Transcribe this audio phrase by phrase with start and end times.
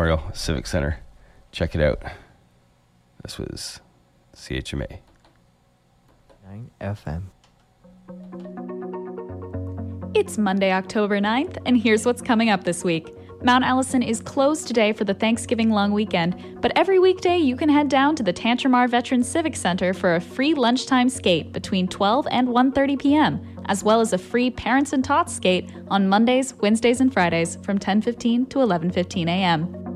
[0.00, 1.00] Memorial Civic Center.
[1.50, 2.00] Check it out.
[3.24, 3.80] This was
[4.36, 5.00] CHMA.
[6.46, 7.22] 9 FM.
[10.14, 13.12] It's Monday, October 9th, and here's what's coming up this week.
[13.42, 17.68] Mount Allison is closed today for the Thanksgiving long weekend, but every weekday you can
[17.68, 22.28] head down to the Tantramar Veterans Civic Center for a free lunchtime skate between 12
[22.30, 27.00] and 1:30 p.m., as well as a free Parents and Tots skate on Mondays, Wednesdays,
[27.00, 29.87] and Fridays from 10:15 to 11:15 a.m.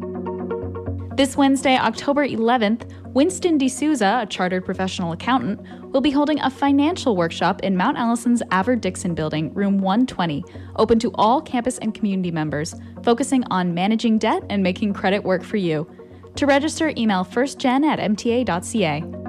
[1.15, 5.61] This Wednesday, October 11th, Winston D'Souza, a chartered professional accountant,
[5.93, 10.43] will be holding a financial workshop in Mount Allison's Avard Dixon building, room 120,
[10.77, 15.43] open to all campus and community members, focusing on managing debt and making credit work
[15.43, 15.87] for you.
[16.37, 19.22] To register, email firstgen at mta.ca.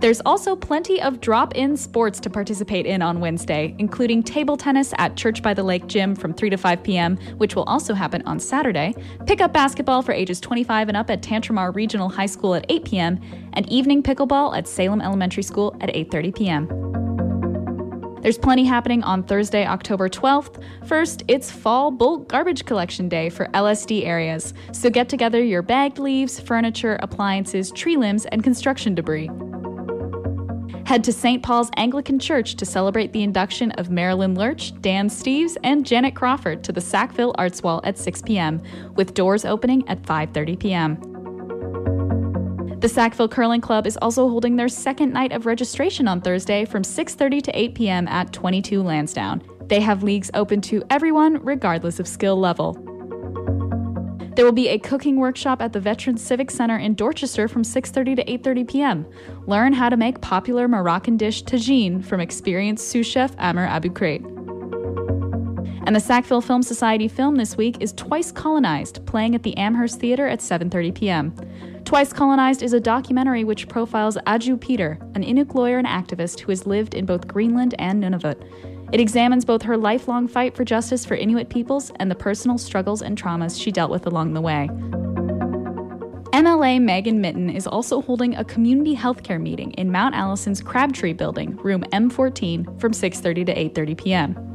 [0.00, 4.94] There's also plenty of drop in sports to participate in on Wednesday, including table tennis
[4.96, 8.22] at Church by the Lake Gym from 3 to 5 p.m., which will also happen
[8.22, 8.94] on Saturday,
[9.26, 13.20] pickup basketball for ages 25 and up at Tantramar Regional High School at 8 p.m.,
[13.54, 18.20] and evening pickleball at Salem Elementary School at 8:30 p.m.
[18.22, 20.62] There's plenty happening on Thursday, October 12th.
[20.86, 25.98] First, it's Fall Bulk Garbage Collection Day for LSD areas, so get together your bagged
[25.98, 29.28] leaves, furniture, appliances, tree limbs, and construction debris.
[30.88, 31.42] Head to St.
[31.42, 36.64] Paul's Anglican Church to celebrate the induction of Marilyn Lerch, Dan Steeves, and Janet Crawford
[36.64, 38.62] to the Sackville Arts Wall at 6 p.m.,
[38.94, 40.96] with doors opening at 5:30 p.m.
[42.80, 46.84] The Sackville Curling Club is also holding their second night of registration on Thursday from
[46.84, 48.08] 6:30 to 8 p.m.
[48.08, 49.42] at 22 Lansdowne.
[49.66, 52.82] They have leagues open to everyone regardless of skill level.
[54.38, 58.14] There will be a cooking workshop at the Veterans Civic Center in Dorchester from 6:30
[58.14, 59.06] to 8:30 p.m.
[59.48, 64.24] Learn how to make popular Moroccan dish tagine from experienced sous chef Amer Abu Krate.
[65.84, 69.98] And the Sackville Film Society film this week is Twice Colonized, playing at the Amherst
[69.98, 71.34] Theater at 7:30 p.m.
[71.84, 76.52] Twice Colonized is a documentary which profiles Aju Peter, an Inuk lawyer and activist who
[76.52, 78.40] has lived in both Greenland and Nunavut.
[78.92, 83.02] It examines both her lifelong fight for justice for Inuit peoples and the personal struggles
[83.02, 84.68] and traumas she dealt with along the way.
[86.32, 91.56] MLA Megan Mitton is also holding a community healthcare meeting in Mount Allison's Crabtree building,
[91.56, 94.48] room M14, from 6:30 to 8:30 p.m.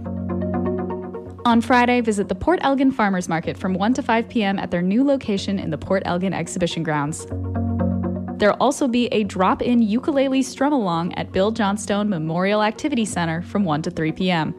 [1.46, 4.58] On Friday, visit the Port Elgin Farmers Market from 1 to 5 p.m.
[4.58, 7.28] at their new location in the Port Elgin Exhibition Grounds.
[8.44, 13.42] There'll also be a drop in ukulele strum along at Bill Johnstone Memorial Activity Center
[13.42, 14.52] from 1 to 3 p.m.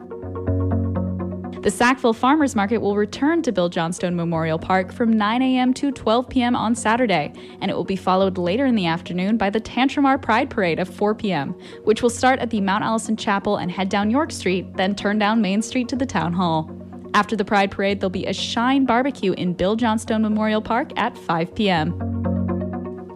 [1.61, 5.71] The Sackville Farmers Market will return to Bill Johnstone Memorial Park from 9 a.m.
[5.75, 6.55] to 12 p.m.
[6.55, 7.31] on Saturday,
[7.61, 10.89] and it will be followed later in the afternoon by the Tantramar Pride Parade of
[10.89, 11.51] 4 p.m.,
[11.83, 15.19] which will start at the Mount Allison Chapel and head down York Street, then turn
[15.19, 16.75] down Main Street to the Town Hall.
[17.13, 21.15] After the Pride Parade, there'll be a Shine Barbecue in Bill Johnstone Memorial Park at
[21.15, 22.34] 5 p.m.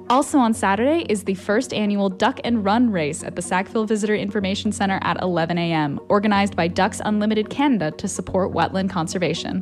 [0.10, 4.16] Also on Saturday is the first annual Duck and Run race at the Sackville Visitor
[4.16, 9.60] Information Center at 11 a.m., organized by Ducks Unlimited Canada to support wetland conservation.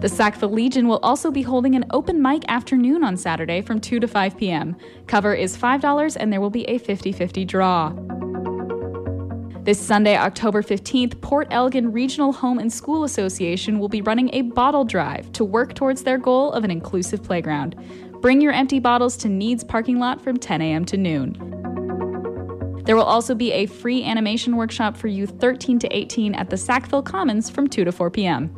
[0.00, 3.98] The Sackville Legion will also be holding an open mic afternoon on Saturday from 2
[3.98, 4.76] to 5 p.m.
[5.08, 7.92] Cover is $5 and there will be a 50 50 draw.
[9.66, 14.42] This Sunday, October 15th, Port Elgin Regional Home and School Association will be running a
[14.42, 17.74] bottle drive to work towards their goal of an inclusive playground.
[18.26, 20.84] Bring your empty bottles to Needs parking lot from 10 a.m.
[20.86, 21.34] to noon.
[22.84, 26.56] There will also be a free animation workshop for youth 13 to 18 at the
[26.56, 28.50] Sackville Commons from 2 to 4 p.m.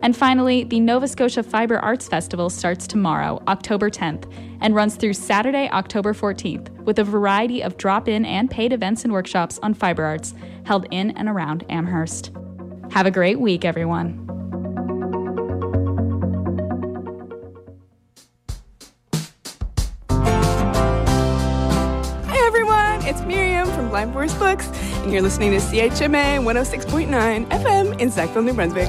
[0.00, 5.12] And finally, the Nova Scotia Fiber Arts Festival starts tomorrow, October 10th, and runs through
[5.12, 9.74] Saturday, October 14th, with a variety of drop in and paid events and workshops on
[9.74, 10.32] fiber arts
[10.64, 12.30] held in and around Amherst.
[12.92, 14.25] Have a great week, everyone.
[25.06, 28.88] And you're listening to CHMA 106.9 FM in Sackville, New Brunswick.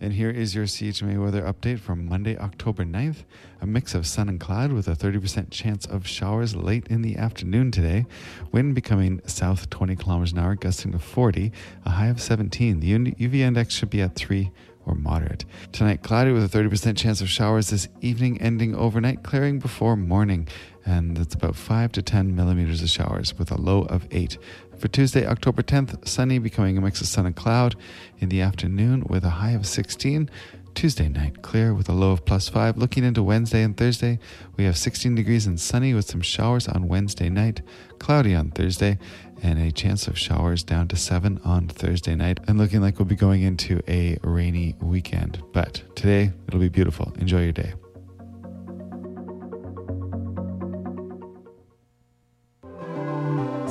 [0.00, 3.24] And here is your CHMA weather update for Monday, October 9th.
[3.60, 7.18] A mix of sun and cloud with a 30% chance of showers late in the
[7.18, 8.06] afternoon today.
[8.52, 11.52] Wind becoming south 20 kilometers an hour, gusting to 40,
[11.84, 12.80] a high of 17.
[12.80, 14.50] The UV index should be at 3
[14.88, 15.44] or moderate.
[15.72, 20.48] Tonight, cloudy with a 30% chance of showers this evening, ending overnight, clearing before morning.
[20.84, 24.38] And it's about 5 to 10 millimeters of showers with a low of 8.
[24.78, 27.74] For Tuesday, October 10th, sunny, becoming a mix of sun and cloud
[28.20, 30.30] in the afternoon with a high of 16.
[30.74, 32.76] Tuesday night, clear with a low of plus 5.
[32.76, 34.18] Looking into Wednesday and Thursday,
[34.56, 37.62] we have 16 degrees and sunny with some showers on Wednesday night,
[37.98, 38.98] cloudy on Thursday,
[39.42, 42.40] and a chance of showers down to 7 on Thursday night.
[42.46, 45.42] And looking like we'll be going into a rainy weekend.
[45.52, 47.12] But today, it'll be beautiful.
[47.18, 47.74] Enjoy your day.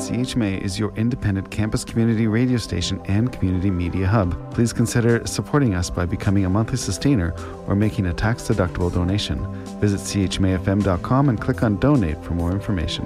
[0.07, 4.53] CHMA is your independent campus community radio station and community media hub.
[4.53, 7.35] Please consider supporting us by becoming a monthly sustainer
[7.67, 9.45] or making a tax deductible donation.
[9.81, 13.05] Visit chmafm.com and click on donate for more information.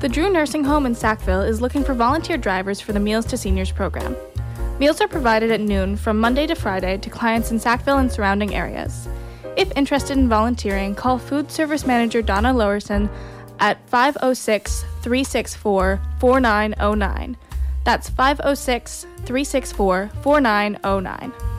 [0.00, 3.38] The Drew Nursing Home in Sackville is looking for volunteer drivers for the Meals to
[3.38, 4.14] Seniors program.
[4.78, 8.54] Meals are provided at noon from Monday to Friday to clients in Sackville and surrounding
[8.54, 9.08] areas.
[9.56, 13.10] If interested in volunteering, call Food Service Manager Donna Lowerson
[13.58, 17.36] at 506 364 4909.
[17.82, 21.57] That's 506 364 4909.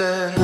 [0.00, 0.39] Said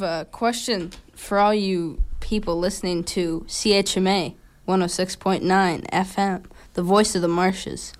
[0.00, 4.34] have a question for all you people listening to CHMA
[4.66, 7.92] 106.9 FM, the voice of the marshes.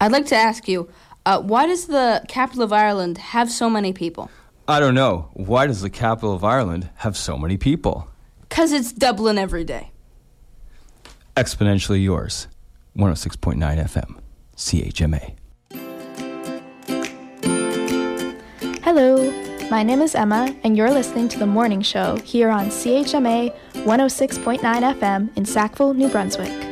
[0.00, 0.88] I'd like to ask you,
[1.26, 4.30] uh, why does the capital of Ireland have so many people?
[4.68, 5.30] I don't know.
[5.32, 8.08] Why does the capital of Ireland have so many people?
[8.48, 9.90] Because it's Dublin every day.
[11.36, 12.46] Exponentially yours,
[12.96, 14.20] 106.9 FM,
[14.56, 15.34] CHMA.
[18.84, 19.41] Hello.
[19.72, 24.60] My name is Emma, and you're listening to The Morning Show here on CHMA 106.9
[24.60, 26.71] FM in Sackville, New Brunswick.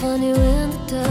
[0.00, 1.09] funny when the dark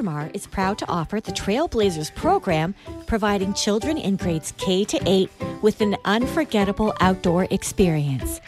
[0.00, 2.74] Is proud to offer the Trailblazers program,
[3.06, 8.40] providing children in grades K to 8 with an unforgettable outdoor experience.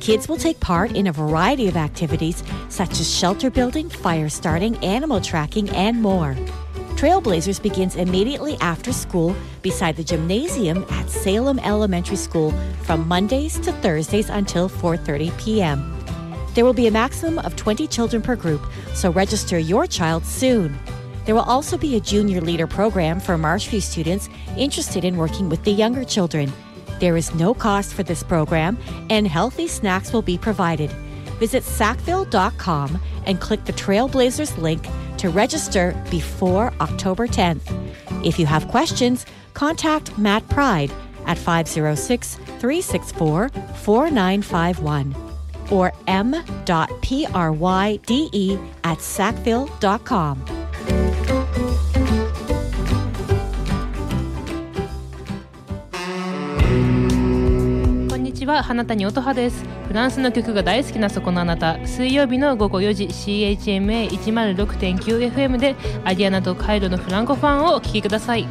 [0.00, 4.76] Kids will take part in a variety of activities such as shelter building, fire starting,
[4.84, 6.36] animal tracking, and more.
[6.96, 13.72] Trailblazers begins immediately after school beside the gymnasium at Salem Elementary School from Mondays to
[13.72, 15.94] Thursdays until 4:30 p.m.
[16.54, 18.60] There will be a maximum of 20 children per group,
[18.92, 20.76] so register your child soon.
[21.28, 25.62] There will also be a junior leader program for Marshview students interested in working with
[25.62, 26.50] the younger children.
[27.00, 28.78] There is no cost for this program,
[29.10, 30.90] and healthy snacks will be provided.
[31.38, 34.88] Visit sackville.com and click the Trailblazers link
[35.18, 37.60] to register before October 10th.
[38.24, 40.90] If you have questions, contact Matt Pryde
[41.26, 45.14] at 506 364 4951
[45.70, 46.70] or m.pryde
[48.84, 50.57] at sackville.com.
[58.48, 59.66] は花谷音葉です。
[59.86, 61.78] フランスの曲が大好きなそこのあなた。
[61.86, 68.48] 水曜日の午後4時 CHMA106.9FM でアリアナとカイロのフランコファンをお聴きください。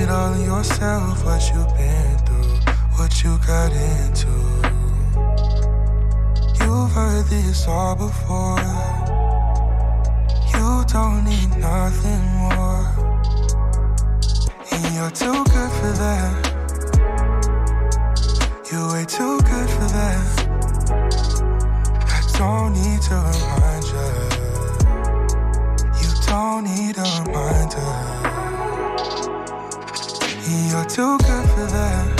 [0.00, 2.58] It all on yourself, what you've been through,
[2.96, 4.34] what you got into.
[6.60, 8.58] You've heard this all before.
[10.52, 12.84] You don't need nothing more.
[14.72, 16.34] And you're too good for that.
[18.70, 20.26] You're way too good for that.
[22.14, 24.10] I don't need to remind you.
[26.02, 28.35] You don't need a reminder.
[30.48, 32.15] You're too good for that.